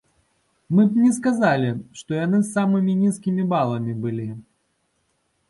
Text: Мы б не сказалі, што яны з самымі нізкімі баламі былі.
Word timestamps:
Мы 0.77 0.85
б 0.93 1.03
не 1.03 1.11
сказалі, 1.17 1.69
што 1.99 2.17
яны 2.19 2.37
з 2.41 2.49
самымі 2.57 2.97
нізкімі 3.03 3.43
баламі 3.53 3.93
былі. 4.09 4.29